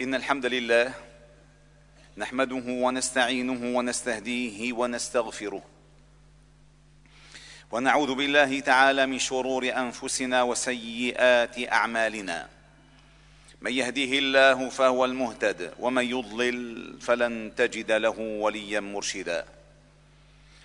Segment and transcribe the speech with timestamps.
[0.00, 0.94] إن الحمد لله
[2.18, 5.62] نحمده ونستعينه ونستهديه ونستغفره
[7.72, 12.48] ونعوذ بالله تعالى من شرور أنفسنا وسيئات أعمالنا
[13.62, 19.44] من يهديه الله فهو المهتد ومن يضلل فلن تجد له وليا مرشدا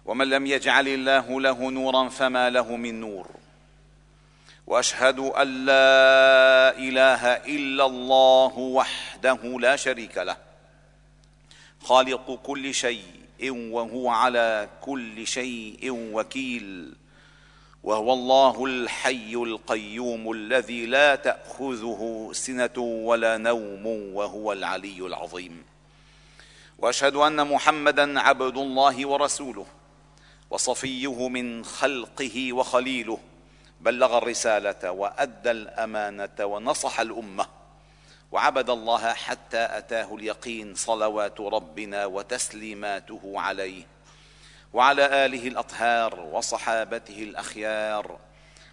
[0.05, 3.36] ومن لم يجعل الله له نورا فما له من نور
[4.67, 10.37] واشهد ان لا اله الا الله وحده لا شريك له
[11.83, 13.03] خالق كل شيء
[13.45, 16.95] وهو على كل شيء وكيل
[17.83, 25.63] وهو الله الحي القيوم الذي لا تاخذه سنه ولا نوم وهو العلي العظيم
[26.79, 29.65] واشهد ان محمدا عبد الله ورسوله
[30.49, 33.17] وصفيه من خلقه وخليله
[33.81, 37.45] بلغ الرساله وادى الامانه ونصح الامه
[38.31, 43.83] وعبد الله حتى اتاه اليقين صلوات ربنا وتسليماته عليه
[44.73, 48.19] وعلى اله الاطهار وصحابته الاخيار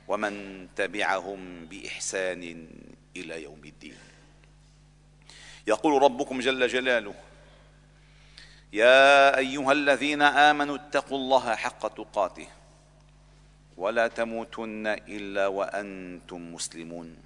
[0.09, 2.69] ومن تبعهم باحسان
[3.17, 3.99] الى يوم الدين
[5.67, 7.15] يقول ربكم جل جلاله
[8.73, 12.49] يا ايها الذين امنوا اتقوا الله حق تقاته
[13.77, 17.17] ولا تموتن الا وانتم مسلمون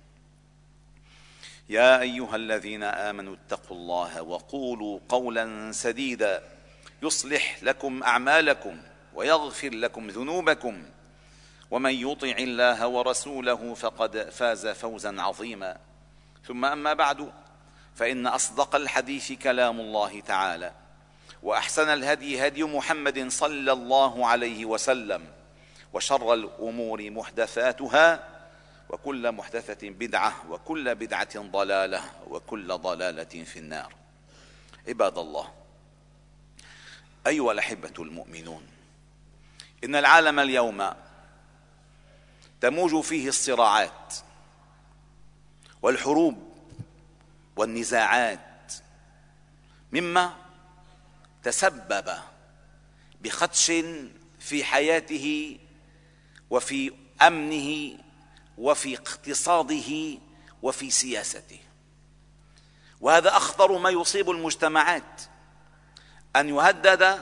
[1.69, 6.43] يا ايها الذين امنوا اتقوا الله وقولوا قولا سديدا
[7.03, 8.83] يصلح لكم اعمالكم
[9.15, 10.83] ويغفر لكم ذنوبكم
[11.71, 15.77] ومن يطع الله ورسوله فقد فاز فوزا عظيما
[16.47, 17.33] ثم اما بعد
[17.95, 20.73] فان اصدق الحديث كلام الله تعالى
[21.43, 25.25] واحسن الهدي هدي محمد صلى الله عليه وسلم
[25.93, 28.39] وشر الأمور محدثاتها
[28.89, 33.95] وكل محدثة بدعة وكل بدعة ضلالة وكل ضلالة في النار
[34.89, 35.53] عباد الله
[37.27, 38.63] أيها الأحبة المؤمنون
[39.85, 40.91] إن العالم اليوم
[42.61, 44.15] تموج فيه الصراعات
[45.83, 46.53] والحروب
[47.57, 48.73] والنزاعات
[49.93, 50.35] مما
[51.43, 52.09] تسبب
[53.23, 53.67] بخدش
[54.39, 55.59] في حياته
[56.51, 56.91] وفي
[57.23, 57.99] امنه
[58.59, 59.95] وفي اقتصاده
[60.63, 61.59] وفي سياسته
[63.01, 65.23] وهذا اخطر ما يصيب المجتمعات
[66.37, 67.19] ان يهدد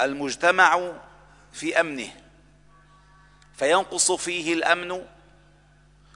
[0.00, 0.92] المجتمع
[1.52, 2.08] في امنه
[3.54, 5.04] فينقص فيه الامن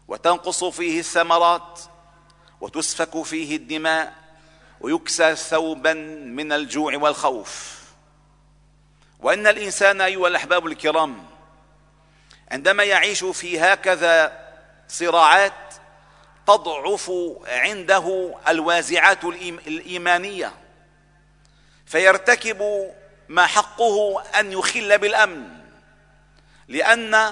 [0.09, 1.81] وتنقص فيه الثمرات
[2.60, 4.15] وتسفك فيه الدماء
[4.81, 5.92] ويكسى ثوبا
[6.25, 7.81] من الجوع والخوف
[9.19, 11.34] وان الانسان ايها الاحباب الكرام
[12.54, 14.38] عندما يعيش في هكذا
[14.88, 15.75] صراعات
[16.47, 17.12] تضعف
[17.47, 20.53] عنده الوازعات الايمانيه
[21.87, 22.91] فيرتكب
[23.28, 25.48] ما حقه ان يخل بالامن
[26.69, 27.31] لان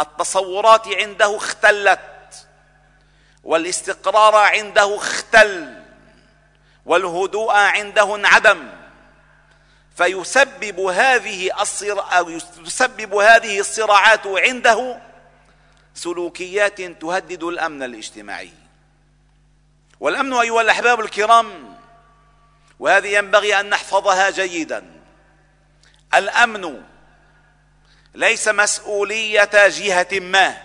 [0.00, 2.46] التصورات عنده اختلت
[3.44, 5.82] والاستقرار عنده اختل
[6.86, 8.68] والهدوء عنده انعدم
[9.96, 14.98] فيسبب هذه الصراع أو تسبب هذه الصراعات عنده
[15.94, 18.52] سلوكيات تهدد الأمن الاجتماعي
[20.00, 21.76] والأمن أيها الأحباب الكرام
[22.78, 24.90] وهذه ينبغي أن نحفظها جيدا
[26.14, 26.82] الأمن
[28.14, 30.56] ليس مسؤولية جهة ما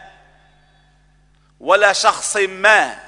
[1.59, 2.99] ولا شخص ما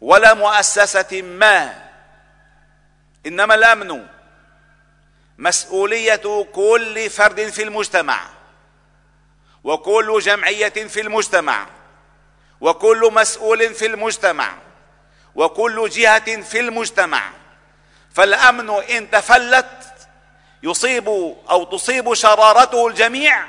[0.00, 1.82] ولا مؤسسة ما
[3.26, 4.02] إنما الأمن
[5.42, 8.20] مسؤولية كل فرد في المجتمع
[9.64, 11.66] وكل جمعية في المجتمع
[12.60, 14.52] وكل مسؤول في المجتمع
[15.34, 17.30] وكل جهة في المجتمع
[18.14, 19.84] فالأمن إن تفلت
[20.62, 21.08] يصيب
[21.50, 23.46] أو تصيب شرارته الجميع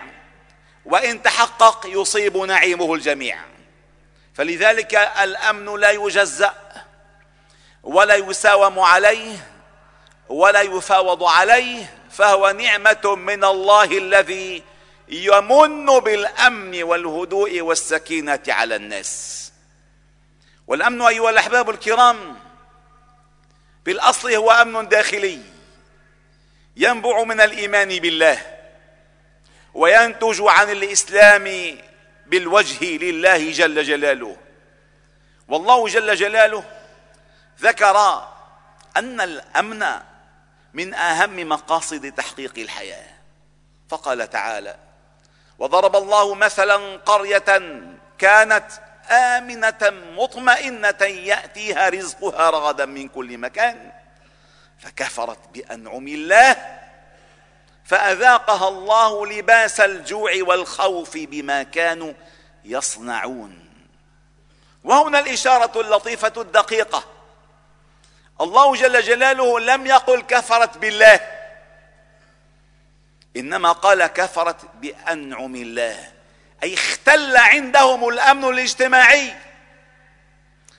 [0.86, 3.38] وإن تحقق يصيب نعيمه الجميع
[4.34, 6.53] فلذلك الأمن لا يجزأ
[7.84, 9.53] ولا يساوم عليه
[10.29, 14.64] ولا يفاوض عليه فهو نعمة من الله الذي
[15.09, 19.41] يمن بالأمن والهدوء والسكينة على الناس
[20.67, 22.35] والأمن أيها الأحباب الكرام
[23.85, 25.40] بالأصل هو أمن داخلي
[26.78, 28.37] ينبع من الإيمان بالله
[29.73, 31.78] وينتج عن الإسلام
[32.28, 34.37] بالوجه لله جل جلاله
[35.47, 36.64] والله جل جلاله
[37.61, 38.23] ذكر
[38.97, 39.85] أن الأمن
[40.73, 43.05] من اهم مقاصد تحقيق الحياه
[43.90, 44.75] فقال تعالى
[45.59, 47.78] وضرب الله مثلا قريه
[48.20, 48.66] كانت
[49.11, 53.91] امنه مطمئنه ياتيها رزقها رغدا من كل مكان
[54.79, 56.79] فكفرت بانعم الله
[57.85, 62.14] فاذاقها الله لباس الجوع والخوف بما كانوا
[62.66, 63.64] يصنعون
[64.84, 67.03] وهنا الاشاره اللطيفه الدقيقه
[68.43, 71.19] الله جل جلاله لم يقل كفرت بالله
[73.37, 76.11] انما قال كفرت بانعم الله
[76.63, 79.34] اي اختل عندهم الامن الاجتماعي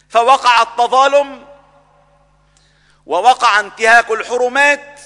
[0.08, 1.44] فوقع التظالم
[3.06, 5.00] ووقع انتهاك الحرمات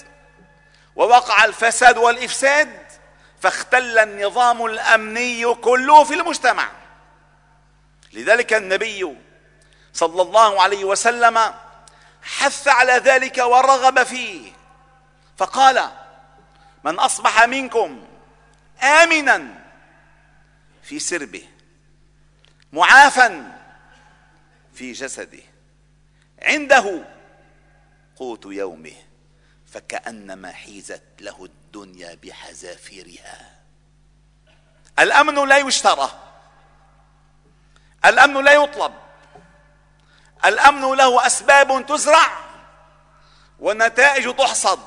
[0.97, 2.79] ووقع الفساد والافساد
[3.41, 6.69] فاختل النظام الامني كله في المجتمع
[8.13, 9.17] لذلك النبي
[9.95, 11.39] صلى الله عليه وسلم
[12.37, 14.53] حث على ذلك ورغب فيه
[15.37, 15.91] فقال
[16.85, 18.05] من اصبح منكم
[18.83, 19.65] امنا
[20.83, 21.49] في سربه
[22.73, 23.59] معافا
[24.75, 25.43] في جسده
[26.43, 27.05] عنده
[28.17, 28.93] قوت يومه
[29.73, 33.59] فكانما حيزت له الدنيا بحذافيرها
[34.99, 36.31] الامن لا يشترى
[38.05, 38.95] الامن لا يطلب
[40.45, 42.29] الامن له اسباب تزرع
[43.61, 44.81] ونتائج تحصد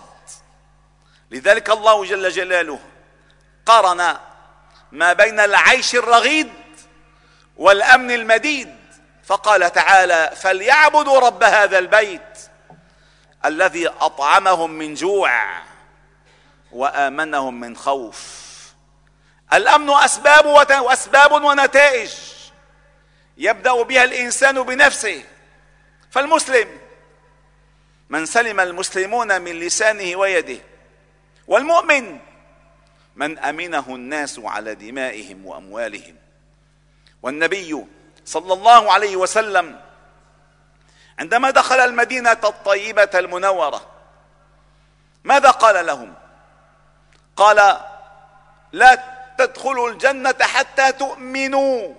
[1.32, 2.80] لذلك الله جل جلاله
[3.66, 4.18] قارن
[4.92, 6.54] ما بين العيش الرغيد
[7.58, 8.76] والامن المديد
[9.26, 12.22] فقال تعالى فليعبدوا رب هذا البيت
[13.46, 15.62] الذي اطعمهم من جوع
[16.72, 18.42] وامنهم من خوف
[19.54, 20.46] الامن اسباب
[20.82, 22.12] واسباب ونتائج
[23.38, 25.24] يبدا بها الانسان بنفسه
[26.12, 26.68] فالمسلم
[28.10, 30.58] من سلم المسلمون من لسانه ويده
[31.48, 32.20] والمؤمن
[33.16, 36.16] من امنه الناس على دمائهم واموالهم
[37.24, 37.86] والنبي
[38.26, 39.82] صلى الله عليه وسلم
[41.20, 43.90] عندما دخل المدينه الطيبه المنوره
[45.24, 46.14] ماذا قال لهم
[47.36, 47.78] قال
[48.72, 49.04] لا
[49.38, 51.94] تدخلوا الجنه حتى تؤمنوا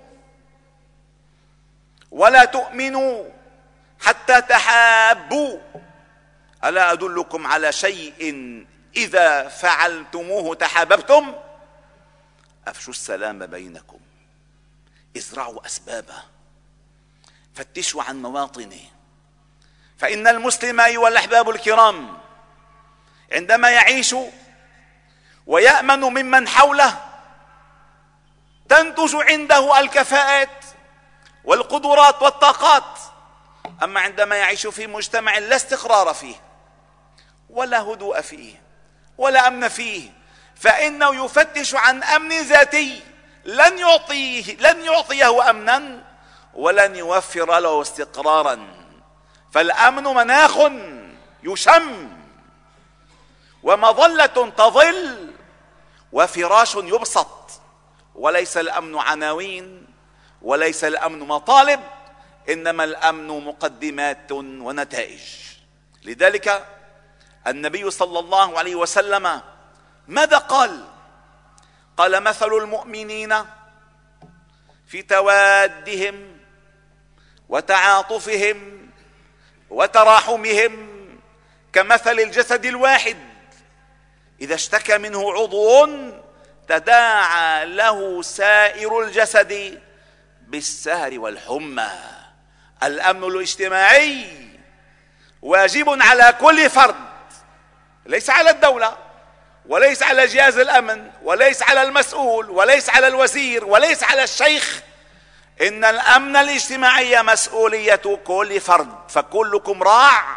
[2.11, 3.25] ولا تؤمنوا
[4.03, 5.59] حتى تحابوا
[6.65, 8.67] الا ادلكم على شيء
[8.97, 11.35] اذا فعلتموه تحاببتم
[12.67, 13.99] افشوا السلام بينكم
[15.17, 16.23] ازرعوا اسبابه
[17.55, 18.81] فتشوا عن مواطنه
[19.99, 22.19] فان المسلم ايها الاحباب الكرام
[23.33, 24.15] عندما يعيش
[25.47, 27.01] ويامن ممن حوله
[28.69, 30.65] تنتج عنده الكفاءات
[31.45, 32.99] والقدرات والطاقات
[33.85, 36.35] أما عندما يعيش في مجتمع لا استقرار فيه
[37.51, 38.63] ولا هدوء فيه
[39.19, 40.11] ولا أمن فيه
[40.57, 43.03] فإنه يفتش عن أمن ذاتي
[43.45, 46.05] لن يعطيه لن يعطيه أمنا
[46.55, 48.67] ولن يوفر له استقرارا
[49.53, 50.59] فالأمن مناخ
[51.43, 52.11] يشم
[53.63, 54.27] ومظلة
[54.57, 55.35] تظل
[56.13, 57.51] وفراش يبسط
[58.15, 59.87] وليس الأمن عناوين
[60.43, 61.81] وليس الأمن مطالب
[62.49, 65.21] انما الامن مقدمات ونتائج
[66.05, 66.67] لذلك
[67.47, 69.41] النبي صلى الله عليه وسلم
[70.09, 70.85] ماذا قال
[71.97, 73.35] قال مثل المؤمنين
[74.87, 76.39] في توادهم
[77.49, 78.89] وتعاطفهم
[79.71, 80.89] وتراحمهم
[81.73, 83.17] كمثل الجسد الواحد
[84.41, 85.89] اذا اشتكى منه عضو
[86.69, 89.83] تداعى له سائر الجسد
[90.47, 91.91] بالسهر والحمى
[92.85, 94.27] الامن الاجتماعي
[95.43, 96.95] واجب على كل فرد
[98.07, 98.97] ليس على الدوله
[99.67, 104.83] وليس على جهاز الامن وليس على المسؤول وليس على الوزير وليس على الشيخ
[105.61, 110.37] ان الامن الاجتماعي مسؤوليه كل فرد فكلكم راع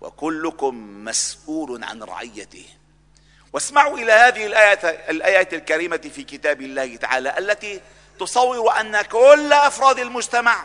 [0.00, 2.66] وكلكم مسؤول عن رعيته
[3.52, 7.80] واسمعوا الى هذه الايه الايه الكريمه في كتاب الله تعالى التي
[8.20, 10.64] تصور ان كل افراد المجتمع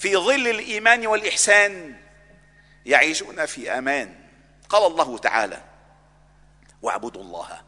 [0.00, 1.96] في ظل الايمان والاحسان
[2.86, 4.14] يعيشون في امان
[4.68, 5.64] قال الله تعالى
[6.82, 7.62] واعبدوا الله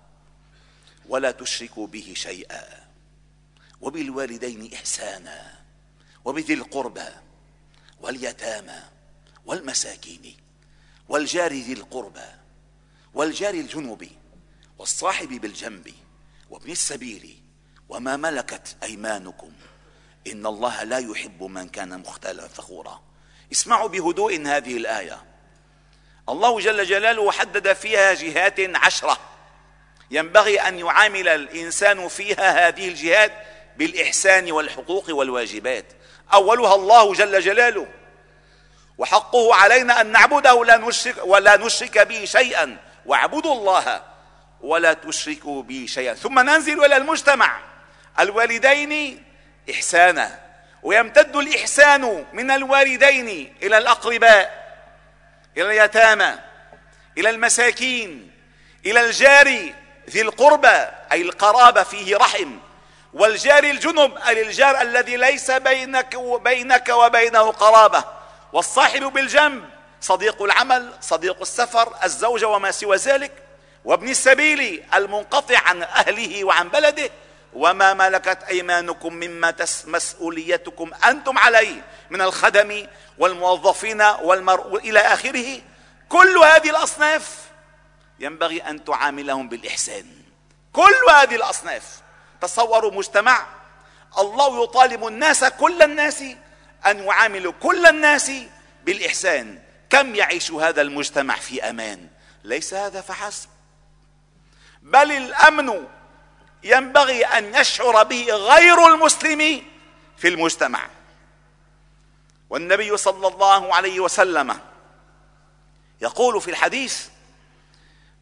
[1.09, 2.65] ولا تشركوا به شيئا
[3.81, 5.61] وبالوالدين احسانا
[6.25, 7.09] وبذي القربى
[8.01, 8.83] واليتامى
[9.47, 10.37] والمساكين
[11.09, 12.27] والجار ذي القربى
[13.15, 14.09] والجار الجنب
[14.79, 15.95] والصاحب بالجنب
[16.51, 17.43] وابن السبيل
[17.89, 19.53] وما ملكت ايمانكم
[20.27, 23.01] إن الله لا يحب من كان مختالا فخورا
[23.53, 25.25] اسمعوا بهدوء هذه الآية
[26.29, 29.19] الله جل جلاله حدد فيها جهات عشرة
[30.11, 33.33] ينبغي أن يعامل الإنسان فيها هذه الجهات
[33.77, 35.85] بالإحسان والحقوق والواجبات
[36.33, 37.87] أولها الله جل جلاله
[38.99, 42.77] وحقه علينا أن نعبده ولا نشرك ولا نشرك به شيئا
[43.07, 44.03] واعبدوا الله
[44.61, 47.61] ولا تشركوا به شيئا ثم ننزل إلى المجتمع
[48.21, 49.23] الوالدين
[49.71, 50.39] إحسانا
[50.83, 54.63] ويمتد الإحسان من الوالدين إلى الأقرباء
[55.57, 56.35] إلى اليتامى
[57.19, 58.31] إلى المساكين
[58.87, 59.67] إلى الجار
[60.11, 62.59] ذي القربى أي القرابة فيه رحم
[63.15, 68.05] والجار الجنب أي الجار الذي ليس بينك وبينك وبينه قرابة
[68.53, 69.65] والصاحب بالجنب
[70.01, 73.33] صديق العمل صديق السفر الزوجة وما سوى ذلك
[73.85, 77.11] وابن السبيل المنقطع عن أهله وعن بلده
[77.53, 79.55] وما ملكت ايمانكم مما
[79.87, 82.87] مسؤوليتكم انتم عليه من الخدم
[83.19, 85.61] والموظفين والمرء الى اخره
[86.09, 87.37] كل هذه الاصناف
[88.21, 90.05] ينبغي ان تعاملهم بالاحسان
[90.73, 92.01] كل هذه الاصناف
[92.41, 93.47] تصوروا مجتمع
[94.19, 96.23] الله يطالب الناس كل الناس
[96.87, 98.33] ان يعاملوا كل الناس
[98.85, 99.59] بالاحسان
[99.91, 102.07] كم يعيش هذا المجتمع في امان
[102.45, 103.49] ليس هذا فحسب
[104.83, 105.83] بل الامن
[106.65, 109.63] ينبغي ان يشعر به غير المسلم
[110.17, 110.89] في المجتمع
[112.51, 114.61] والنبي صلى الله عليه وسلم
[116.01, 117.09] يقول في الحديث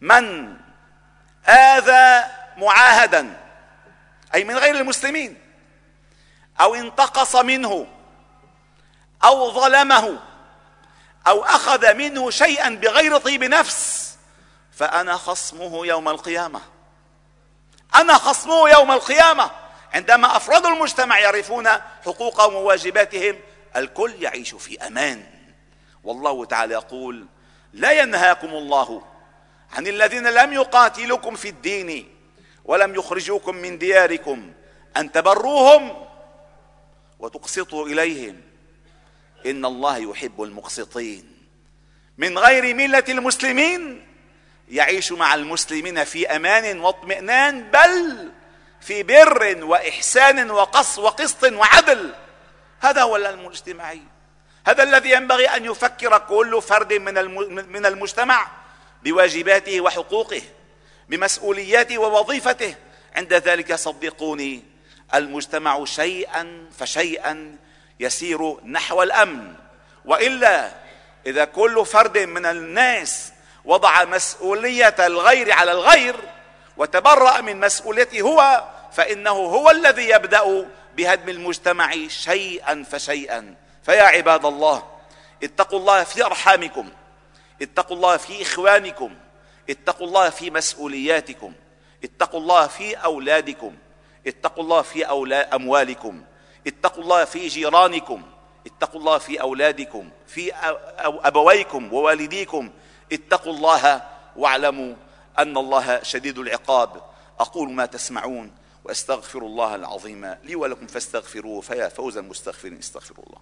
[0.01, 0.57] من
[1.49, 3.37] اذى معاهدا
[4.35, 5.41] اي من غير المسلمين
[6.61, 7.87] او انتقص منه
[9.25, 10.19] او ظلمه
[11.27, 14.11] او اخذ منه شيئا بغير طيب نفس
[14.73, 16.61] فانا خصمه يوم القيامه
[17.95, 19.51] أنا خصمه يوم القيامة
[19.95, 21.69] عندما أفراد المجتمع يعرفون
[22.07, 23.37] حقوقهم وواجباتهم
[23.77, 25.25] الكل يعيش في أمان
[26.05, 27.27] والله تعالى يقول
[27.73, 29.03] لا ينهاكم الله
[29.73, 32.15] عن الذين لم يقاتلوكم في الدين
[32.65, 34.53] ولم يخرجوكم من دياركم
[34.97, 36.07] أن تبروهم
[37.19, 38.41] وتقسطوا إليهم
[39.47, 41.37] إن الله يحب المقسطين
[42.19, 44.10] من غير ملة المسلمين
[44.71, 48.31] يعيش مع المسلمين في امان واطمئنان بل
[48.81, 52.15] في بر واحسان وقص وقسط وعدل
[52.81, 54.01] هذا هو الاجتماعي
[54.67, 57.15] هذا الذي ينبغي ان يفكر كل فرد من
[57.73, 58.47] من المجتمع
[59.05, 60.43] بواجباته وحقوقه
[61.09, 62.75] بمسؤولياته ووظيفته
[63.17, 64.63] عند ذلك صدقوني
[65.15, 67.57] المجتمع شيئا فشيئا
[68.01, 69.55] يسير نحو الامن
[70.05, 70.73] والا
[71.27, 73.33] اذا كل فرد من الناس
[73.65, 76.17] وضع مسؤوليه الغير على الغير
[76.77, 84.83] وتبرأ من مسؤوليته هو فإنه هو الذي يبدأ بهدم المجتمع شيئا فشيئا فيا عباد الله
[85.43, 86.89] اتقوا الله في أرحامكم
[87.63, 89.15] اتقوا الله في إخوانكم
[89.71, 91.53] اتقوا الله في مسؤولياتكم
[92.05, 93.77] اتقوا الله في أولادكم
[94.27, 96.23] اتقوا الله في أولا أموالكم
[96.67, 98.23] اتقوا الله في جيرانكم
[98.67, 100.53] اتقوا الله في أولادكم في
[101.25, 102.71] أبويكم ووالديكم
[103.13, 104.03] اتقوا الله
[104.37, 104.95] واعلموا
[105.39, 107.03] ان الله شديد العقاب
[107.41, 108.53] اقول ما تسمعون
[108.85, 113.41] واستغفر الله العظيم لي ولكم فاستغفروه فيا فوز المستغفرين استغفروا الله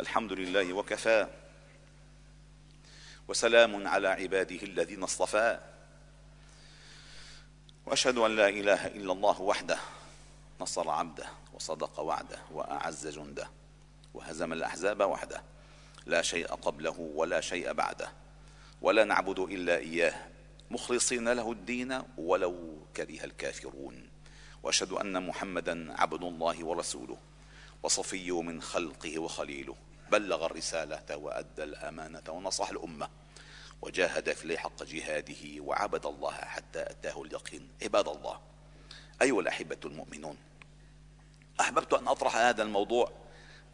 [0.00, 1.26] الحمد لله وكفى
[3.28, 5.73] وسلام على عباده الذين اصطفى
[7.86, 9.76] واشهد ان لا اله الا الله وحده
[10.60, 11.24] نصر عبده
[11.54, 13.50] وصدق وعده واعز جنده
[14.14, 15.42] وهزم الاحزاب وحده
[16.06, 18.12] لا شيء قبله ولا شيء بعده
[18.82, 20.14] ولا نعبد الا اياه
[20.70, 24.08] مخلصين له الدين ولو كره الكافرون
[24.62, 27.16] واشهد ان محمدا عبد الله ورسوله
[27.82, 29.76] وصفي من خلقه وخليله
[30.10, 33.08] بلغ الرساله وادى الامانه ونصح الامه
[33.84, 38.40] وجاهد في الله حق جهاده وعبد الله حتى أتاه اليقين عباد الله
[39.22, 40.36] أيها الأحبة المؤمنون
[41.60, 43.12] أحببت أن أطرح هذا الموضوع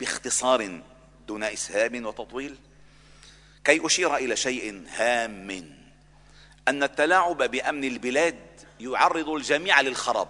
[0.00, 0.80] باختصار
[1.26, 2.56] دون إسهاب وتطويل
[3.64, 5.50] كي أشير إلى شيء هام
[6.68, 8.40] أن التلاعب بأمن البلاد
[8.80, 10.28] يعرض الجميع للخراب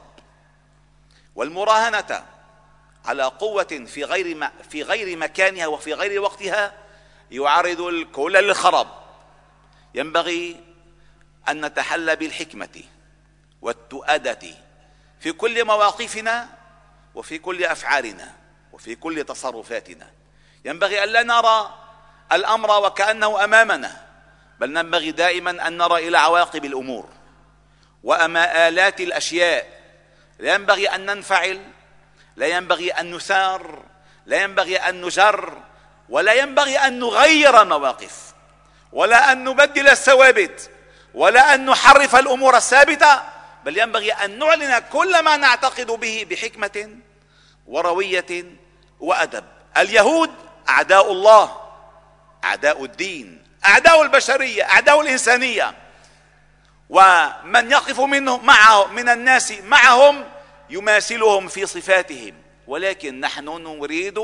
[1.35, 2.27] والمراهنة
[3.05, 6.79] على قوة في غير في غير مكانها وفي غير وقتها
[7.31, 9.00] يعرض الكل للخراب
[9.95, 10.61] ينبغي
[11.49, 12.83] ان نتحلى بالحكمه
[13.63, 14.39] والتؤده
[15.21, 16.49] في كل مواقفنا
[17.15, 18.33] وفي كل افعالنا
[18.73, 20.07] وفي كل تصرفاتنا
[20.65, 21.75] ينبغي ان لا نرى
[22.33, 24.07] الامر وكانه امامنا
[24.61, 27.09] بل ننبغي دائما ان نرى الى عواقب الامور
[28.05, 29.81] وما الات الاشياء
[30.39, 31.61] لا ينبغي ان ننفعل
[32.37, 33.83] لا ينبغي ان نثار
[34.27, 35.59] لا ينبغي ان نجر
[36.09, 38.35] ولا ينبغي ان نغير مواقف
[38.93, 40.71] ولا أن نبدل الثوابت
[41.15, 43.23] ولا أن نحرف الأمور الثابتة
[43.65, 46.91] بل ينبغي أن نعلن كل ما نعتقد به بحكمة
[47.67, 48.45] وروية
[49.01, 49.45] وأدب
[49.77, 50.31] اليهود
[50.69, 51.61] أعداء الله
[52.45, 55.75] أعداء الدين أعداء البشرية أعداء الإنسانية
[56.91, 60.25] ومن يقف منه مع من الناس معهم
[60.71, 62.35] يماثلهم في صفاتهم
[62.67, 64.19] ولكن نحن نريد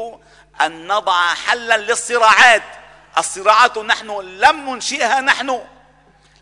[0.60, 2.62] أن نضع حلا للصراعات
[3.18, 5.60] الصراعات نحن لم ننشئها نحن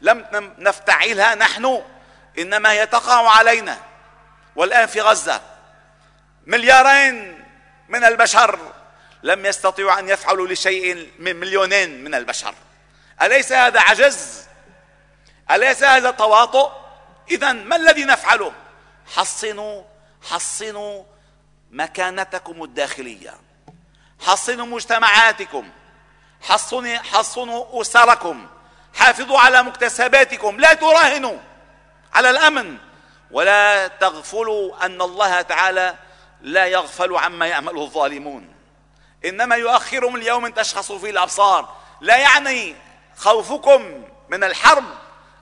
[0.00, 1.83] لم نفتعلها نحن
[2.38, 3.78] انما هي تقع علينا
[4.57, 5.40] والان في غزه
[6.47, 7.45] مليارين
[7.88, 8.59] من البشر
[9.23, 12.54] لم يستطيعوا ان يفعلوا لشيء من مليونين من البشر
[13.23, 14.45] اليس هذا عجز
[15.50, 16.71] اليس هذا تواطؤ
[17.31, 18.52] اذا ما الذي نفعله
[19.16, 19.83] حصنوا
[20.31, 21.04] حصنوا
[21.71, 23.35] مكانتكم الداخليه
[24.21, 25.71] حصنوا مجتمعاتكم
[26.49, 28.47] حصنوا حصنوا أسركم
[28.95, 31.39] حافظوا على مكتسباتكم لا تراهنوا
[32.15, 32.77] على الأمن
[33.31, 35.95] ولا تغفلوا أن الله تعالى
[36.41, 38.55] لا يغفل عما يعمله الظالمون
[39.25, 42.77] إنما يؤخرهم ليوم تشخص فيه الأبصار لا يعني
[43.17, 44.85] خوفكم من الحرب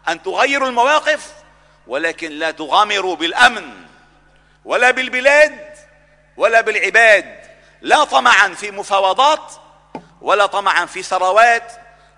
[0.09, 1.33] أن تغيروا المواقف
[1.87, 3.73] ولكن لا تغامروا بالأمن
[4.65, 5.73] ولا بالبلاد
[6.37, 7.43] ولا بالعباد
[7.83, 9.43] لا طمعا في مفاوضات
[10.23, 11.73] ولا طمعا في ثروات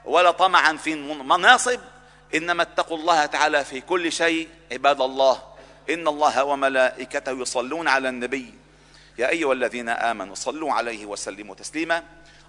[0.04, 0.94] ولا طمعا في
[1.24, 1.80] مناصب
[2.34, 5.42] انما اتقوا الله تعالى في كل شيء عباد الله
[5.90, 8.54] ان الله وملائكته يصلون على النبي
[9.18, 12.02] يا ايها الذين امنوا صلوا عليه وسلموا تسليما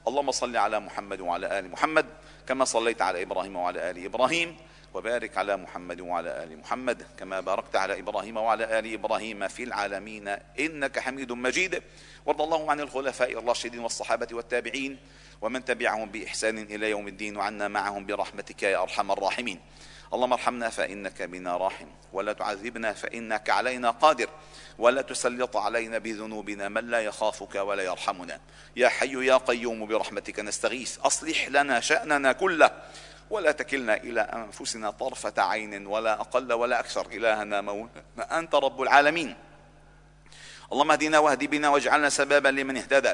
[0.08, 2.06] اللهم صل على محمد وعلى آل محمد
[2.48, 4.56] كما صليت على إبراهيم وعلى آل إبراهيم
[4.94, 10.28] وبارك على محمد وعلى آل محمد كما باركت على إبراهيم وعلى آل إبراهيم في العالمين
[10.60, 11.84] إنك حميد مجيد
[12.26, 14.98] وارض اللهم عن الخلفاء الراشدين والصحابة والتابعين
[15.42, 19.60] ومن تبعهم بإحسان إلى يوم الدين وعنا معهم برحمتك يا أرحم الراحمين
[20.16, 24.28] اللهم ارحمنا فإنك بنا راحم ولا تعذبنا فإنك علينا قادر
[24.78, 28.40] ولا تسلط علينا بذنوبنا من لا يخافك ولا يرحمنا
[28.76, 32.72] يا حي يا قيوم برحمتك نستغيث أصلح لنا شأننا كله
[33.30, 39.36] ولا تكلنا إلى أنفسنا طرفة عين ولا أقل ولا أكثر إلهنا مولانا أنت رب العالمين
[40.72, 43.14] اللهم اهدنا واهد بنا واجعلنا سببا لمن اهتدى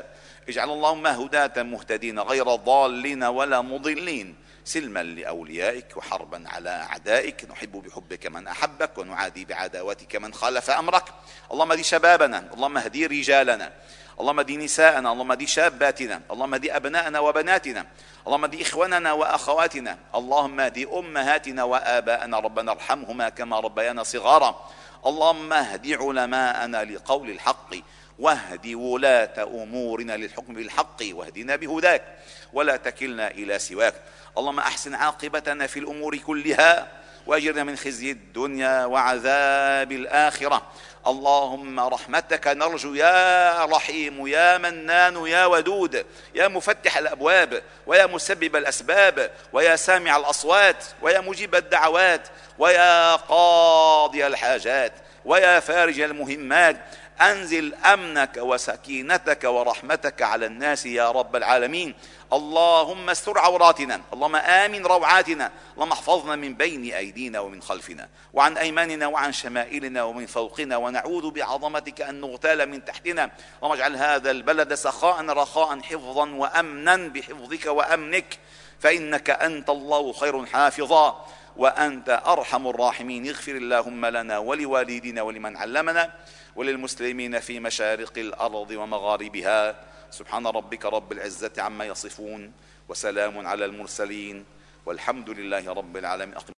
[0.50, 8.28] اجعل اللهم هداة مهتدين غير ضالين ولا مضلين سلما لاوليائك وحربا على اعدائك نحب بحبك
[8.28, 11.04] من احبك ونعادي بعداوتك من خالف امرك
[11.52, 13.72] اللهم دي شبابنا اللهم هدي رجالنا
[14.20, 17.86] اللهم دي نساءنا اللهم دي شاباتنا اللهم دي أبنائنا وبناتنا
[18.28, 24.70] اللهم دي إخواننا وأخواتنا اللهم دي أمهاتنا وآباءنا ربنا ارحمهما كما ربيانا صغارا
[25.06, 27.74] اللهم اهد علماءنا لقول الحق
[28.22, 32.02] واهد ولاة أمورنا للحكم بالحق واهدنا بهداك
[32.54, 33.94] ولا تكلنا إلى سواك
[34.38, 36.88] اللهم أحسن عاقبتنا في الأمور كلها
[37.28, 40.62] وأجرنا من خزي الدنيا وعذاب الآخرة
[41.08, 46.06] اللهم رحمتك نرجو يا رحيم يا منان يا ودود
[46.36, 52.28] يا مفتح الابواب ويا مسبب الاسباب ويا سامع الاصوات ويا مجيب الدعوات
[52.60, 54.92] ويا قاضي الحاجات
[55.26, 56.78] ويا فارج المهمات
[57.22, 61.94] انزل امنك وسكينتك ورحمتك على الناس يا رب العالمين
[62.34, 69.08] اللهم استر عوراتنا اللهم امن روعاتنا اللهم احفظنا من بين ايدينا ومن خلفنا وعن ايماننا
[69.08, 73.32] وعن شمائلنا ومن فوقنا ونعوذ بعظمتك ان نغتال من تحتنا
[73.64, 78.38] اللهم اجعل هذا البلد سخاء رخاء حفظا وامنا بحفظك وامنك
[78.80, 81.26] فانك انت الله خير حافظا
[81.58, 86.14] وانت ارحم الراحمين اغفر اللهم لنا ولوالدينا ولمن علمنا
[86.56, 89.76] وللمسلمين في مشارق الأرض ومغاربها
[90.12, 92.52] سبحان ربك رب العزة عما يصفون
[92.90, 94.46] وسلام على المرسلين
[94.86, 96.42] والحمد لله رب العالمين